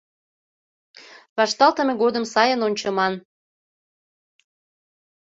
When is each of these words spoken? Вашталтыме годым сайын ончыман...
Вашталтыме 1.37 1.93
годым 2.01 2.25
сайын 2.33 2.59
ончыман... 2.67 3.13